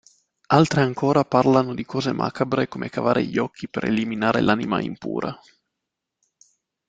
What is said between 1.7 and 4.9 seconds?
di cose macabre come cavare gli occhi per eliminare l'anima